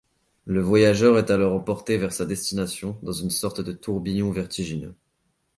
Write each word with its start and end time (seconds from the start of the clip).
Le 0.47 0.61
voyageur 0.61 1.19
est 1.19 1.29
alors 1.29 1.53
emporté 1.53 1.97
vers 1.99 2.11
sa 2.11 2.25
destination 2.25 2.97
dans 3.03 3.11
une 3.11 3.29
sorte 3.29 3.61
de 3.61 3.71
tourbillon 3.71 4.31
vertigineux. 4.31 4.95